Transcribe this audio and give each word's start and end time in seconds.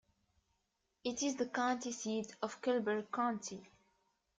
It 1.03 1.21
is 1.21 1.35
the 1.35 1.45
county 1.45 1.91
seat 1.91 2.35
of 2.41 2.59
Kleberg 2.59 3.11
County. 3.11 3.69